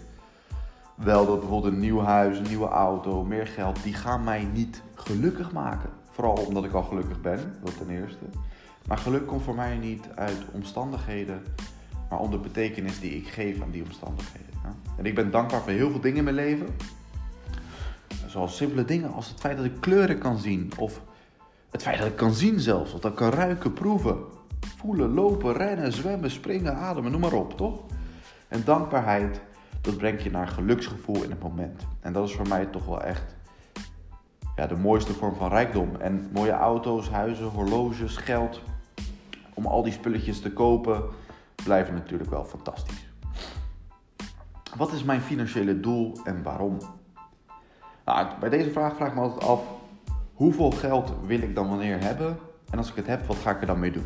wel 0.96 1.26
dat 1.26 1.40
bijvoorbeeld 1.40 1.74
een 1.74 1.80
nieuw 1.80 2.00
huis, 2.00 2.38
een 2.38 2.48
nieuwe 2.48 2.68
auto, 2.68 3.24
meer 3.24 3.48
geld, 3.48 3.84
die 3.84 3.94
gaan 3.94 4.24
mij 4.24 4.44
niet 4.54 4.82
gelukkig 4.96 5.52
maken. 5.52 5.90
Vooral 6.12 6.34
omdat 6.34 6.64
ik 6.64 6.74
al 6.74 6.84
gelukkig 6.84 7.22
ben, 7.22 7.54
dat 7.64 7.78
ten 7.78 7.90
eerste. 7.90 8.26
Maar 8.88 8.98
geluk 8.98 9.28
komt 9.28 9.44
voor 9.44 9.56
mij 9.56 9.78
niet 9.78 10.08
uit 10.16 10.38
omstandigheden, 10.52 11.42
maar 12.10 12.20
om 12.20 12.32
de 12.32 12.38
betekenis 12.38 13.00
die 13.00 13.12
ik 13.12 13.28
geef 13.28 13.62
aan 13.62 13.72
die 13.72 13.84
omstandigheden. 13.84 14.56
En 14.98 15.06
ik 15.06 15.16
ben 15.16 15.32
dankbaar 15.32 15.62
voor 15.62 15.72
heel 15.72 15.92
veel 15.92 16.02
dingen 16.02 16.18
in 16.18 16.24
mijn 16.24 16.36
leven. 16.36 16.68
Zoals 18.28 18.56
simpele 18.56 18.86
dingen 18.86 19.14
als 19.14 19.30
het 19.30 19.40
feit 19.40 19.58
dat 19.58 19.66
ik 19.66 19.80
kleuren 19.80 20.18
kan 20.18 20.38
zien. 20.38 20.72
Of 20.78 21.02
het 21.72 21.82
feit 21.82 21.98
dat 21.98 22.08
ik 22.08 22.16
kan 22.16 22.34
zien 22.34 22.60
zelfs. 22.60 22.94
Of 22.94 23.00
dat 23.00 23.12
ik 23.12 23.18
kan 23.18 23.30
ruiken, 23.30 23.74
proeven, 23.74 24.18
voelen, 24.78 25.14
lopen, 25.14 25.54
rennen, 25.54 25.94
zwemmen, 25.94 26.32
springen, 26.32 26.76
ademen, 26.76 27.12
noem 27.12 27.22
maar 27.22 27.34
op, 27.34 27.58
toch? 27.58 27.84
En 28.48 28.64
dankbaarheid, 28.66 29.42
dat 29.82 29.98
brengt 29.98 30.24
je 30.24 30.32
naar 30.32 30.48
geluksgevoel 30.48 31.24
in 31.24 31.30
het 31.30 31.42
moment. 31.42 31.88
En 32.02 32.14
dat 32.14 32.28
is 32.28 32.36
voor 32.36 32.48
mij 32.48 32.66
toch 32.66 32.86
wel 32.86 33.02
echt 33.02 33.36
ja, 34.56 34.68
de 34.68 34.76
mooiste 34.76 35.14
vorm 35.14 35.36
van 35.36 35.50
rijkdom. 35.50 35.96
En 35.96 36.30
mooie 36.34 36.52
auto's, 36.52 37.10
huizen, 37.10 37.46
horloges, 37.46 38.18
geld. 38.18 38.62
Om 39.54 39.66
al 39.66 39.84
die 39.84 39.94
spulletjes 39.94 40.42
te 40.42 40.54
kopen, 40.54 41.04
blijven 41.64 41.94
natuurlijk 41.94 42.30
wel 42.30 42.46
fantastisch. 42.46 43.10
Wat 44.76 44.94
is 44.94 45.04
mijn 45.04 45.22
financiële 45.22 45.80
doel 45.80 46.18
en 46.24 46.44
waarom? 46.44 46.78
Nou, 48.06 48.28
bij 48.40 48.50
deze 48.50 48.72
vraag 48.72 48.96
vraag 48.96 49.08
ik 49.08 49.16
me 49.16 49.22
altijd 49.22 49.44
af: 49.44 49.62
hoeveel 50.34 50.72
geld 50.72 51.14
wil 51.26 51.42
ik 51.42 51.56
dan 51.56 51.70
wanneer 51.70 52.02
hebben? 52.02 52.38
En 52.70 52.78
als 52.78 52.90
ik 52.90 52.96
het 52.96 53.08
heb, 53.08 53.26
wat 53.26 53.38
ga 53.38 53.52
ik 53.52 53.62
er 53.62 53.68
dan 53.68 53.80
mee 53.80 53.92
doen? 53.92 54.06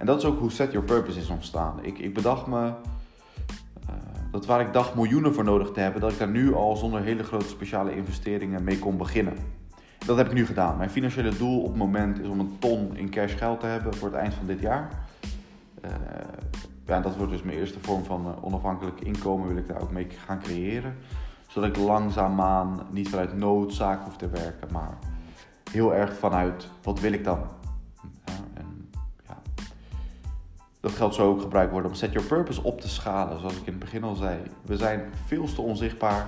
En 0.00 0.06
dat 0.06 0.18
is 0.18 0.24
ook 0.24 0.38
hoe 0.38 0.50
Set 0.50 0.72
Your 0.72 0.86
Purpose 0.86 1.18
is 1.18 1.28
ontstaan. 1.28 1.78
Ik, 1.82 1.98
ik 1.98 2.14
bedacht 2.14 2.46
me 2.46 2.66
uh, 2.66 2.74
dat 4.30 4.46
waar 4.46 4.60
ik 4.60 4.72
dacht 4.72 4.94
miljoenen 4.94 5.34
voor 5.34 5.44
nodig 5.44 5.70
te 5.70 5.80
hebben, 5.80 6.00
dat 6.00 6.12
ik 6.12 6.18
daar 6.18 6.28
nu 6.28 6.54
al 6.54 6.76
zonder 6.76 7.02
hele 7.02 7.22
grote 7.22 7.48
speciale 7.48 7.96
investeringen 7.96 8.64
mee 8.64 8.78
kon 8.78 8.96
beginnen. 8.96 9.34
Dat 10.06 10.16
heb 10.16 10.26
ik 10.26 10.32
nu 10.32 10.46
gedaan. 10.46 10.76
Mijn 10.76 10.90
financiële 10.90 11.36
doel 11.36 11.60
op 11.60 11.68
het 11.68 11.76
moment 11.76 12.18
is 12.20 12.28
om 12.28 12.40
een 12.40 12.56
ton 12.58 12.96
in 12.96 13.10
cash 13.10 13.36
geld 13.36 13.60
te 13.60 13.66
hebben 13.66 13.94
voor 13.94 14.08
het 14.08 14.16
eind 14.16 14.34
van 14.34 14.46
dit 14.46 14.60
jaar. 14.60 14.90
Uh, 15.84 15.90
ja, 16.86 17.00
dat 17.00 17.16
wordt 17.16 17.32
dus 17.32 17.42
mijn 17.42 17.58
eerste 17.58 17.78
vorm 17.80 18.04
van 18.04 18.26
uh, 18.26 18.44
onafhankelijk 18.44 19.00
inkomen, 19.00 19.48
wil 19.48 19.56
ik 19.56 19.68
daar 19.68 19.80
ook 19.80 19.90
mee 19.90 20.06
gaan 20.26 20.40
creëren 20.40 20.94
zodat 21.50 21.68
ik 21.68 21.76
langzaamaan 21.76 22.86
niet 22.90 23.08
vanuit 23.08 23.36
noodzaak 23.36 24.04
hoef 24.04 24.16
te 24.16 24.28
werken, 24.28 24.68
maar 24.72 24.98
heel 25.70 25.94
erg 25.94 26.18
vanuit 26.18 26.68
wat 26.82 27.00
wil 27.00 27.12
ik 27.12 27.24
dan? 27.24 27.38
Dat 30.80 30.92
geldt 30.92 31.14
zo 31.14 31.28
ook 31.28 31.40
gebruikt 31.40 31.72
worden 31.72 31.90
om 31.90 31.96
set 31.96 32.12
your 32.12 32.28
purpose 32.28 32.62
op 32.62 32.80
te 32.80 32.88
schalen, 32.88 33.38
zoals 33.38 33.54
ik 33.54 33.66
in 33.66 33.72
het 33.72 33.78
begin 33.78 34.04
al 34.04 34.14
zei. 34.14 34.38
We 34.62 34.76
zijn 34.76 35.02
veel 35.26 35.52
te 35.54 35.62
onzichtbaar. 35.62 36.26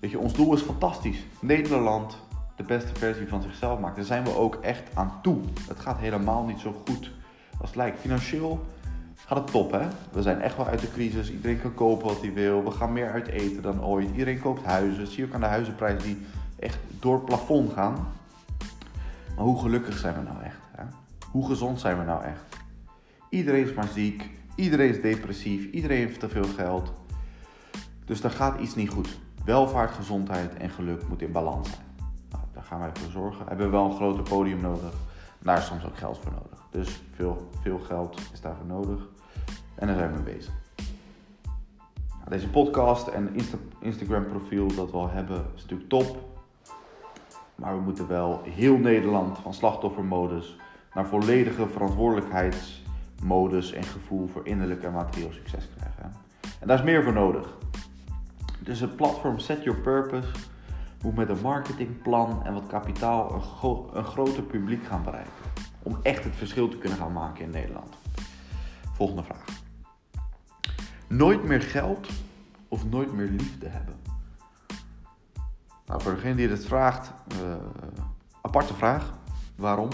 Weet 0.00 0.10
je, 0.10 0.18
ons 0.18 0.32
doel 0.32 0.54
is 0.54 0.60
fantastisch. 0.60 1.26
Nederland 1.40 2.18
de 2.56 2.62
beste 2.62 2.94
versie 2.94 3.28
van 3.28 3.42
zichzelf 3.42 3.78
maakt. 3.78 3.96
Daar 3.96 4.04
zijn 4.04 4.24
we 4.24 4.36
ook 4.36 4.54
echt 4.54 4.82
aan 4.94 5.12
toe. 5.22 5.38
Het 5.68 5.80
gaat 5.80 5.98
helemaal 5.98 6.44
niet 6.44 6.60
zo 6.60 6.82
goed 6.86 7.10
als 7.58 7.68
het 7.68 7.76
lijkt. 7.76 8.00
Financieel 8.00 8.64
gaat 9.14 9.38
het 9.38 9.50
top, 9.50 9.72
hè? 9.72 9.88
We 10.12 10.22
zijn 10.22 10.40
echt 10.40 10.56
wel 10.56 10.66
uit 10.66 10.80
de 10.80 10.90
crisis. 10.90 11.30
Iedereen 11.30 11.60
kan 11.60 11.74
kopen 11.74 12.06
wat 12.06 12.20
hij 12.20 12.32
wil. 12.32 12.64
We 12.64 12.70
gaan 12.70 12.92
meer 12.92 13.10
uit 13.10 13.28
eten 13.28 13.62
dan 13.62 13.84
ooit. 13.84 14.10
Iedereen 14.10 14.40
koopt 14.40 14.64
huizen. 14.64 15.06
zie 15.06 15.16
je 15.16 15.26
ook 15.26 15.34
aan 15.34 15.40
de 15.40 15.46
huizenprijzen 15.46 16.02
die 16.02 16.26
echt 16.58 16.78
door 17.00 17.14
het 17.14 17.24
plafond 17.24 17.72
gaan. 17.72 18.12
Maar 19.36 19.44
hoe 19.44 19.60
gelukkig 19.60 19.98
zijn 19.98 20.14
we 20.14 20.22
nou 20.22 20.42
echt? 20.42 20.60
Hè? 20.76 20.84
Hoe 21.30 21.46
gezond 21.46 21.80
zijn 21.80 21.98
we 21.98 22.04
nou 22.04 22.24
echt? 22.24 22.62
Iedereen 23.34 23.64
is 23.64 23.74
maar 23.74 23.88
ziek. 23.88 24.30
Iedereen 24.54 24.88
is 24.88 25.00
depressief. 25.00 25.70
Iedereen 25.70 25.96
heeft 25.96 26.20
te 26.20 26.28
veel 26.28 26.44
geld. 26.44 26.92
Dus 28.04 28.20
daar 28.20 28.30
gaat 28.30 28.60
iets 28.60 28.74
niet 28.74 28.90
goed. 28.90 29.18
Welvaart, 29.44 29.90
gezondheid 29.90 30.54
en 30.54 30.70
geluk 30.70 31.08
moeten 31.08 31.26
in 31.26 31.32
balans 31.32 31.68
zijn. 31.68 31.86
Nou, 32.30 32.42
daar 32.52 32.62
gaan 32.62 32.78
wij 32.78 32.90
voor 32.92 33.10
zorgen. 33.10 33.46
Hebben 33.46 33.66
we 33.66 33.72
wel 33.72 33.84
een 33.84 33.96
groter 33.96 34.22
podium 34.22 34.60
nodig. 34.60 34.92
Daar 35.38 35.58
is 35.58 35.66
soms 35.66 35.84
ook 35.84 35.96
geld 35.96 36.18
voor 36.18 36.32
nodig. 36.32 36.66
Dus 36.70 37.02
veel, 37.14 37.50
veel 37.60 37.78
geld 37.78 38.20
is 38.32 38.40
daarvoor 38.40 38.66
nodig. 38.66 39.08
En 39.74 39.86
daar 39.86 39.96
zijn 39.96 40.12
we 40.12 40.22
mee 40.22 40.34
bezig. 40.34 40.52
Nou, 42.08 42.30
deze 42.30 42.48
podcast 42.48 43.06
en 43.06 43.34
Insta 43.34 43.56
Instagram 43.80 44.26
profiel 44.26 44.66
dat 44.74 44.90
we 44.90 44.96
al 44.96 45.10
hebben 45.10 45.46
is 45.54 45.62
natuurlijk 45.62 45.88
top. 45.88 46.28
Maar 47.54 47.76
we 47.76 47.82
moeten 47.82 48.08
wel 48.08 48.40
heel 48.44 48.76
Nederland 48.76 49.38
van 49.38 49.54
slachtoffermodus 49.54 50.56
naar 50.94 51.06
volledige 51.06 51.66
verantwoordelijkheidsmodus 53.24 53.72
en 53.72 53.84
gevoel 53.84 54.28
voor 54.28 54.46
innerlijk 54.46 54.82
en 54.82 54.92
materieel 54.92 55.32
succes 55.32 55.68
krijgen. 55.76 56.12
En 56.60 56.66
daar 56.66 56.78
is 56.78 56.84
meer 56.84 57.02
voor 57.02 57.12
nodig. 57.12 57.56
Dus 58.60 58.80
het 58.80 58.96
platform 58.96 59.38
Set 59.38 59.62
Your 59.62 59.80
Purpose 59.80 60.28
moet 61.02 61.16
met 61.16 61.28
een 61.28 61.40
marketingplan 61.40 62.44
en 62.44 62.52
wat 62.52 62.66
kapitaal 62.66 63.32
een, 63.32 63.98
een 63.98 64.04
groter 64.04 64.42
publiek 64.42 64.84
gaan 64.84 65.02
bereiken. 65.02 65.32
Om 65.82 65.98
echt 66.02 66.24
het 66.24 66.36
verschil 66.36 66.68
te 66.68 66.78
kunnen 66.78 66.98
gaan 66.98 67.12
maken 67.12 67.44
in 67.44 67.50
Nederland. 67.50 67.94
Volgende 68.92 69.22
vraag. 69.22 69.44
Nooit 71.08 71.44
meer 71.44 71.60
geld 71.62 72.08
of 72.68 72.86
nooit 72.86 73.12
meer 73.12 73.28
liefde 73.28 73.68
hebben? 73.68 73.94
Nou, 75.86 76.02
voor 76.02 76.14
degene 76.14 76.34
die 76.34 76.48
dit 76.48 76.66
vraagt, 76.66 77.12
uh, 77.42 77.54
aparte 78.40 78.74
vraag. 78.74 79.12
Waarom? 79.56 79.88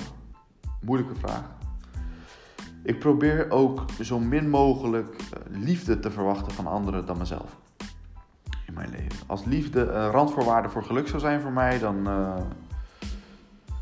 Moeilijke 0.80 1.14
vraag. 1.14 1.59
Ik 2.82 2.98
probeer 2.98 3.50
ook 3.50 3.84
zo 4.02 4.18
min 4.18 4.50
mogelijk 4.50 5.16
eh, 5.16 5.40
liefde 5.48 6.00
te 6.00 6.10
verwachten 6.10 6.52
van 6.52 6.66
anderen 6.66 7.06
dan 7.06 7.18
mezelf. 7.18 7.56
In 8.66 8.74
mijn 8.74 8.90
leven. 8.90 9.26
Als 9.26 9.44
liefde 9.44 9.80
een 9.80 10.10
randvoorwaarde 10.10 10.68
voor 10.68 10.84
geluk 10.84 11.08
zou 11.08 11.20
zijn 11.20 11.40
voor 11.40 11.52
mij, 11.52 11.78
dan 11.78 12.08
uh, 12.08 12.36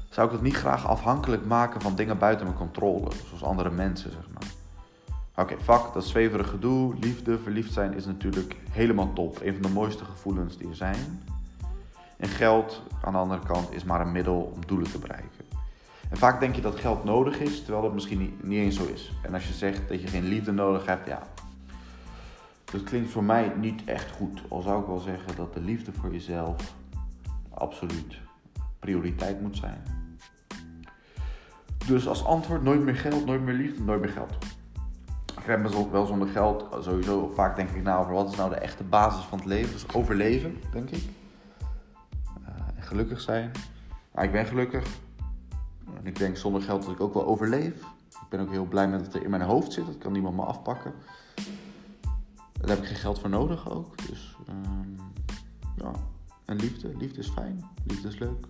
zou 0.08 0.26
ik 0.26 0.32
het 0.32 0.42
niet 0.42 0.56
graag 0.56 0.86
afhankelijk 0.86 1.46
maken 1.46 1.80
van 1.80 1.94
dingen 1.94 2.18
buiten 2.18 2.46
mijn 2.46 2.58
controle. 2.58 3.10
Zoals 3.26 3.44
andere 3.44 3.70
mensen, 3.70 4.10
zeg 4.10 4.28
maar. 4.34 4.48
Oké, 5.38 5.52
okay, 5.52 5.64
fuck, 5.64 5.92
dat 5.94 6.06
zweverige 6.06 6.50
gedoe, 6.50 6.94
liefde, 7.00 7.38
verliefd 7.38 7.72
zijn 7.72 7.94
is 7.94 8.06
natuurlijk 8.06 8.56
helemaal 8.70 9.12
top. 9.12 9.40
Een 9.42 9.52
van 9.52 9.62
de 9.62 9.68
mooiste 9.68 10.04
gevoelens 10.04 10.56
die 10.56 10.68
er 10.68 10.76
zijn. 10.76 11.22
En 12.16 12.28
geld, 12.28 12.82
aan 13.02 13.12
de 13.12 13.18
andere 13.18 13.40
kant, 13.46 13.72
is 13.72 13.84
maar 13.84 14.00
een 14.00 14.12
middel 14.12 14.52
om 14.54 14.66
doelen 14.66 14.90
te 14.90 14.98
bereiken. 14.98 15.47
En 16.10 16.16
vaak 16.16 16.40
denk 16.40 16.54
je 16.54 16.60
dat 16.60 16.80
geld 16.80 17.04
nodig 17.04 17.38
is, 17.40 17.62
terwijl 17.62 17.82
dat 17.82 17.94
misschien 17.94 18.34
niet, 18.42 18.58
eens 18.58 18.76
zo 18.76 18.84
is. 18.84 19.12
En 19.22 19.34
als 19.34 19.48
je 19.48 19.54
zegt 19.54 19.88
dat 19.88 20.00
je 20.00 20.08
geen 20.08 20.24
liefde 20.24 20.52
nodig 20.52 20.86
hebt, 20.86 21.06
ja. 21.06 21.22
Dat 22.64 22.82
klinkt 22.82 23.10
voor 23.10 23.24
mij 23.24 23.52
niet 23.56 23.84
echt 23.84 24.10
goed. 24.10 24.42
Al 24.48 24.62
zou 24.62 24.80
ik 24.80 24.86
wel 24.86 24.98
zeggen 24.98 25.36
dat 25.36 25.54
de 25.54 25.60
liefde 25.60 25.92
voor 25.92 26.12
jezelf 26.12 26.74
absoluut 27.50 28.20
prioriteit 28.78 29.40
moet 29.40 29.56
zijn. 29.56 29.82
Dus 31.86 32.08
als 32.08 32.24
antwoord 32.24 32.62
nooit 32.62 32.82
meer 32.82 32.96
geld, 32.96 33.26
nooit 33.26 33.42
meer 33.42 33.54
liefde, 33.54 33.82
nooit 33.82 34.00
meer 34.00 34.10
geld 34.10 34.36
heb 35.48 35.60
me 35.60 35.90
wel 35.90 36.06
zonder 36.06 36.28
geld 36.28 36.66
sowieso 36.80 37.32
vaak 37.34 37.56
denk 37.56 37.68
ik 37.70 37.82
na 37.82 37.98
over 37.98 38.12
wat 38.12 38.30
is 38.30 38.36
nou 38.36 38.50
de 38.50 38.56
echte 38.56 38.84
basis 38.84 39.24
van 39.24 39.38
het 39.38 39.46
leven. 39.46 39.72
Dus 39.72 39.94
overleven, 39.94 40.56
denk 40.72 40.90
ik. 40.90 41.02
Uh, 42.42 42.48
en 42.76 42.82
gelukkig 42.82 43.20
zijn. 43.20 43.50
Maar 44.14 44.24
ik 44.24 44.32
ben 44.32 44.46
gelukkig. 44.46 44.86
En 46.00 46.06
ik 46.06 46.18
denk 46.18 46.36
zonder 46.36 46.62
geld 46.62 46.82
dat 46.82 46.92
ik 46.92 47.00
ook 47.00 47.14
wel 47.14 47.26
overleef. 47.26 47.74
Ik 48.08 48.28
ben 48.28 48.40
ook 48.40 48.50
heel 48.50 48.64
blij 48.64 48.88
met 48.88 49.04
dat 49.04 49.12
het 49.12 49.22
in 49.22 49.30
mijn 49.30 49.42
hoofd 49.42 49.72
zit. 49.72 49.86
Dat 49.86 49.98
kan 49.98 50.12
niemand 50.12 50.36
me 50.36 50.42
afpakken. 50.42 50.92
Daar 52.52 52.68
heb 52.68 52.78
ik 52.78 52.84
geen 52.84 52.96
geld 52.96 53.18
voor 53.18 53.30
nodig 53.30 53.70
ook. 53.70 54.06
Dus 54.08 54.36
um, 54.48 54.96
ja. 55.76 55.92
En 56.44 56.56
liefde. 56.56 56.96
Liefde 56.96 57.18
is 57.18 57.28
fijn. 57.28 57.64
Liefde 57.86 58.08
is 58.08 58.18
leuk. 58.18 58.46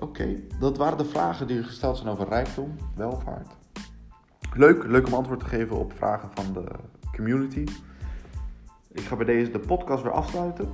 Oké, 0.00 0.40
dat 0.58 0.76
waren 0.76 0.98
de 0.98 1.04
vragen 1.04 1.46
die 1.46 1.62
gesteld 1.62 1.96
zijn 1.96 2.08
over 2.08 2.28
rijkdom, 2.28 2.76
welvaart 2.94 3.54
Leuk, 4.54 4.84
leuk 4.84 5.06
om 5.06 5.14
antwoord 5.14 5.40
te 5.40 5.46
geven 5.46 5.76
op 5.76 5.92
vragen 5.92 6.28
van 6.34 6.52
de 6.52 6.64
community. 7.14 7.66
Ik 8.92 9.02
ga 9.02 9.16
bij 9.16 9.24
deze 9.24 9.50
de 9.50 9.58
podcast 9.58 10.02
weer 10.02 10.12
afsluiten. 10.12 10.68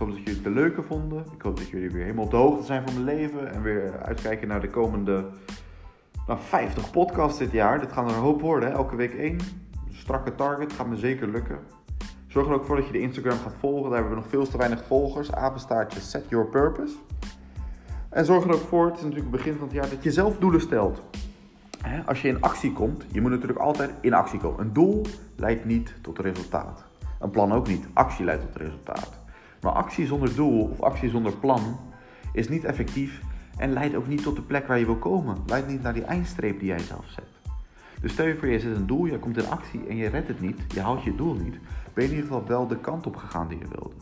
Ik 0.00 0.06
hoop 0.06 0.14
dat 0.14 0.24
jullie 0.24 0.42
het 0.42 0.54
weer 0.54 0.62
leuker 0.62 0.84
vonden. 0.84 1.24
Ik 1.34 1.42
hoop 1.42 1.56
dat 1.56 1.68
jullie 1.68 1.90
weer 1.90 2.02
helemaal 2.02 2.24
op 2.24 2.30
de 2.30 2.36
hoogte 2.36 2.64
zijn 2.64 2.82
van 2.88 2.92
mijn 2.94 3.16
leven. 3.16 3.52
En 3.52 3.62
weer 3.62 4.02
uitkijken 4.02 4.48
naar 4.48 4.60
de 4.60 4.68
komende 4.68 5.24
nou, 6.26 6.38
50 6.40 6.90
podcasts 6.90 7.38
dit 7.38 7.52
jaar. 7.52 7.80
Dit 7.80 7.92
gaan 7.92 8.08
er 8.08 8.14
een 8.14 8.20
hoop 8.20 8.40
worden, 8.40 8.72
elke 8.72 8.96
week 8.96 9.14
één. 9.14 9.38
strakke 9.90 10.34
target, 10.34 10.72
gaat 10.72 10.86
me 10.86 10.96
zeker 10.96 11.28
lukken. 11.28 11.58
Zorg 12.26 12.46
er 12.46 12.52
ook 12.52 12.64
voor 12.64 12.76
dat 12.76 12.86
je 12.86 12.92
de 12.92 13.00
Instagram 13.00 13.38
gaat 13.38 13.54
volgen. 13.58 13.90
Daar 13.90 13.98
hebben 13.98 14.10
we 14.10 14.22
nog 14.22 14.30
veel 14.30 14.48
te 14.48 14.56
weinig 14.56 14.84
volgers. 14.84 15.32
Apenstaartje 15.32 16.00
Set 16.00 16.28
Your 16.28 16.46
Purpose. 16.46 16.96
En 18.08 18.24
zorg 18.24 18.44
er 18.44 18.54
ook 18.54 18.68
voor, 18.68 18.86
het 18.86 18.96
is 18.96 19.02
natuurlijk 19.02 19.32
het 19.32 19.36
begin 19.36 19.54
van 19.58 19.66
het 19.66 19.76
jaar, 19.76 19.90
dat 19.90 20.02
je 20.02 20.12
zelf 20.12 20.38
doelen 20.38 20.60
stelt. 20.60 21.02
als 22.06 22.22
je 22.22 22.28
in 22.28 22.40
actie 22.40 22.72
komt, 22.72 23.04
je 23.12 23.20
moet 23.20 23.30
natuurlijk 23.30 23.58
altijd 23.58 23.90
in 24.00 24.14
actie 24.14 24.40
komen. 24.40 24.60
Een 24.60 24.72
doel 24.72 25.02
leidt 25.36 25.64
niet 25.64 25.94
tot 26.02 26.18
resultaat. 26.18 26.84
Een 27.18 27.30
plan 27.30 27.52
ook 27.52 27.68
niet. 27.68 27.86
Actie 27.92 28.24
leidt 28.24 28.42
tot 28.42 28.56
resultaat. 28.56 29.19
Maar 29.60 29.72
actie 29.72 30.06
zonder 30.06 30.34
doel 30.34 30.62
of 30.62 30.80
actie 30.80 31.10
zonder 31.10 31.36
plan 31.36 31.78
is 32.32 32.48
niet 32.48 32.64
effectief 32.64 33.20
en 33.56 33.72
leidt 33.72 33.94
ook 33.94 34.06
niet 34.06 34.22
tot 34.22 34.36
de 34.36 34.42
plek 34.42 34.66
waar 34.66 34.78
je 34.78 34.84
wil 34.84 34.96
komen. 34.96 35.36
Leidt 35.46 35.68
niet 35.68 35.82
naar 35.82 35.94
die 35.94 36.04
eindstreep 36.04 36.58
die 36.58 36.68
jij 36.68 36.78
zelf 36.78 37.06
zet. 37.06 37.28
Dus 38.00 38.12
stel 38.12 38.26
je 38.26 38.36
voor, 38.36 38.48
je 38.48 38.60
zet 38.60 38.76
een 38.76 38.86
doel, 38.86 39.06
je 39.06 39.18
komt 39.18 39.36
in 39.36 39.48
actie 39.48 39.86
en 39.86 39.96
je 39.96 40.08
redt 40.08 40.28
het 40.28 40.40
niet, 40.40 40.60
je 40.74 40.80
houdt 40.80 41.02
je 41.02 41.14
doel 41.14 41.34
niet. 41.34 41.58
Ben 41.94 42.04
je 42.04 42.10
in 42.10 42.16
ieder 42.16 42.30
geval 42.30 42.46
wel 42.46 42.66
de 42.66 42.80
kant 42.80 43.06
op 43.06 43.16
gegaan 43.16 43.48
die 43.48 43.58
je 43.58 43.68
wilde. 43.68 43.94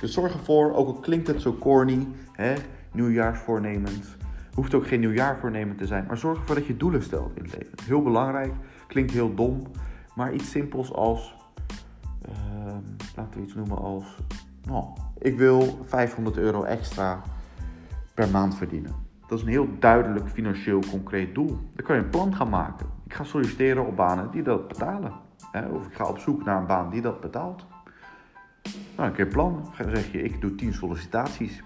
Dus 0.00 0.12
zorg 0.12 0.32
ervoor, 0.32 0.74
ook 0.74 0.86
al 0.86 1.00
klinkt 1.00 1.26
het 1.26 1.40
zo 1.40 1.56
corny, 1.58 2.06
hè, 2.32 2.54
nieuwjaarsvoornemens, 2.92 4.16
hoeft 4.54 4.74
ook 4.74 4.86
geen 4.86 5.00
nieuwjaarvoornemen 5.00 5.76
te 5.76 5.86
zijn, 5.86 6.04
maar 6.06 6.18
zorg 6.18 6.38
ervoor 6.38 6.54
dat 6.54 6.66
je 6.66 6.76
doelen 6.76 7.02
stelt 7.02 7.36
in 7.36 7.42
het 7.42 7.52
leven. 7.52 7.78
Heel 7.84 8.02
belangrijk, 8.02 8.52
klinkt 8.86 9.12
heel 9.12 9.34
dom, 9.34 9.62
maar 10.14 10.34
iets 10.34 10.50
simpels 10.50 10.92
als, 10.92 11.34
uh, 12.28 12.74
laten 13.16 13.40
we 13.40 13.44
iets 13.44 13.54
noemen 13.54 13.78
als, 13.78 14.16
nou, 14.64 14.84
ik 15.18 15.38
wil 15.38 15.78
500 15.84 16.36
euro 16.36 16.62
extra 16.62 17.22
per 18.14 18.28
maand 18.28 18.56
verdienen. 18.56 18.94
Dat 19.26 19.38
is 19.38 19.44
een 19.44 19.50
heel 19.50 19.68
duidelijk 19.78 20.28
financieel 20.28 20.82
concreet 20.90 21.34
doel. 21.34 21.58
Dan 21.74 21.86
kan 21.86 21.96
je 21.96 22.02
een 22.02 22.08
plan 22.08 22.34
gaan 22.34 22.48
maken. 22.48 22.86
Ik 23.04 23.14
ga 23.14 23.24
solliciteren 23.24 23.86
op 23.86 23.96
banen 23.96 24.30
die 24.30 24.42
dat 24.42 24.68
betalen. 24.68 25.12
Of 25.70 25.86
ik 25.86 25.94
ga 25.94 26.08
op 26.08 26.18
zoek 26.18 26.44
naar 26.44 26.60
een 26.60 26.66
baan 26.66 26.90
die 26.90 27.00
dat 27.00 27.20
betaalt. 27.20 27.66
Nou, 28.96 29.12
een 29.16 29.28
plan. 29.28 29.68
Dan 29.78 29.90
zeg 29.90 30.12
je, 30.12 30.22
ik 30.22 30.40
doe 30.40 30.54
10 30.54 30.74
sollicitaties 30.74 31.62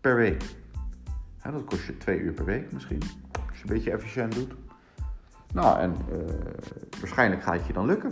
per 0.00 0.16
week. 0.16 0.42
dat 1.42 1.64
kost 1.64 1.86
je 1.86 1.96
2 1.96 2.18
uur 2.18 2.32
per 2.32 2.44
week 2.44 2.72
misschien. 2.72 3.02
Als 3.48 3.56
je 3.56 3.62
een 3.62 3.74
beetje 3.74 3.90
efficiënt 3.90 4.34
doet. 4.34 4.54
Nou, 5.52 5.78
en 5.78 5.94
uh, 6.12 6.18
waarschijnlijk 7.00 7.42
gaat 7.42 7.54
het 7.54 7.66
je 7.66 7.72
dan 7.72 7.86
lukken. 7.86 8.10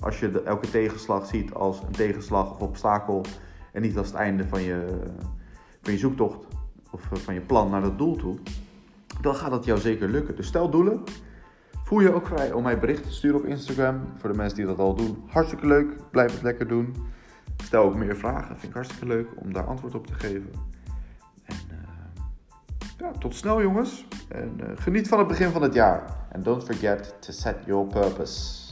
Als 0.00 0.20
je 0.20 0.42
elke 0.42 0.70
tegenslag 0.70 1.26
ziet 1.26 1.54
als 1.54 1.82
een 1.82 1.92
tegenslag 1.92 2.50
of 2.50 2.60
obstakel 2.60 3.24
en 3.72 3.82
niet 3.82 3.98
als 3.98 4.06
het 4.06 4.16
einde 4.16 4.48
van 4.48 4.62
je, 4.62 5.02
van 5.82 5.92
je 5.92 5.98
zoektocht 5.98 6.46
of 6.90 7.12
eh, 7.12 7.18
van 7.18 7.34
je 7.34 7.40
plan 7.40 7.70
naar 7.70 7.82
dat 7.82 7.98
doel 7.98 8.16
toe, 8.16 8.38
dan 9.20 9.34
gaat 9.34 9.52
het 9.52 9.64
jou 9.64 9.78
zeker 9.78 10.08
lukken. 10.08 10.36
Dus 10.36 10.46
stel 10.46 10.70
doelen. 10.70 11.02
Voel 11.84 12.00
je 12.00 12.12
ook 12.12 12.26
vrij 12.26 12.52
om 12.52 12.62
mij 12.62 12.78
berichten 12.78 13.06
te 13.06 13.14
sturen 13.14 13.40
op 13.40 13.46
Instagram. 13.46 14.00
Voor 14.16 14.30
de 14.30 14.36
mensen 14.36 14.56
die 14.56 14.66
dat 14.66 14.78
al 14.78 14.94
doen, 14.94 15.24
hartstikke 15.26 15.66
leuk. 15.66 16.10
Blijf 16.10 16.32
het 16.32 16.42
lekker 16.42 16.68
doen. 16.68 16.94
Stel 17.62 17.82
ook 17.84 17.94
meer 17.94 18.16
vragen. 18.16 18.48
Vind 18.48 18.62
ik 18.62 18.74
hartstikke 18.74 19.06
leuk 19.06 19.28
om 19.36 19.52
daar 19.52 19.64
antwoord 19.64 19.94
op 19.94 20.06
te 20.06 20.14
geven. 20.14 20.50
En 21.44 21.56
uh, 21.70 22.22
ja, 22.98 23.10
tot 23.18 23.34
snel 23.34 23.62
jongens. 23.62 24.06
En 24.28 24.60
uh, 24.60 24.68
geniet 24.74 25.08
van 25.08 25.18
het 25.18 25.28
begin 25.28 25.50
van 25.50 25.62
het 25.62 25.74
jaar. 25.74 26.16
And 26.32 26.44
don't 26.44 26.64
forget 26.64 27.14
to 27.20 27.32
set 27.32 27.56
your 27.64 27.86
purpose. 27.86 28.67